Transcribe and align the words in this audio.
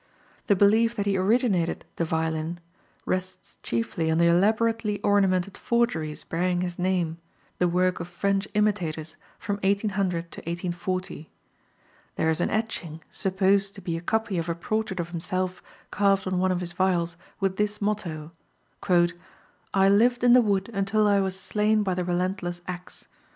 The 0.47 0.55
belief 0.55 0.95
that 0.95 1.05
he 1.05 1.15
originated 1.15 1.85
the 1.97 2.05
violin 2.05 2.59
rests 3.05 3.59
chiefly 3.61 4.09
on 4.09 4.17
the 4.17 4.25
elaborately 4.25 4.99
ornamented 5.01 5.55
forgeries 5.55 6.23
bearing 6.23 6.61
his 6.61 6.79
name, 6.79 7.19
the 7.59 7.67
work 7.67 7.99
of 7.99 8.07
French 8.07 8.47
imitators 8.55 9.15
from 9.37 9.57
1800 9.57 10.31
to 10.31 10.39
1840. 10.39 11.29
There 12.15 12.31
is 12.31 12.41
an 12.41 12.49
etching, 12.49 13.03
supposed 13.11 13.75
to 13.75 13.81
be 13.81 13.95
a 13.95 14.01
copy 14.01 14.39
of 14.39 14.49
a 14.49 14.55
portrait 14.55 14.99
of 14.99 15.09
himself 15.11 15.61
carved 15.91 16.25
on 16.25 16.39
one 16.39 16.51
of 16.51 16.61
his 16.61 16.71
viols 16.71 17.15
with 17.39 17.57
this 17.57 17.79
motto: 17.79 18.31
"I 19.71 19.87
lived 19.87 20.23
in 20.23 20.33
the 20.33 20.41
wood 20.41 20.67
until 20.73 21.05
I 21.05 21.19
was 21.19 21.39
slain 21.39 21.83
by 21.83 21.93
the 21.93 22.03
relentless 22.03 22.61
axe. 22.67 23.07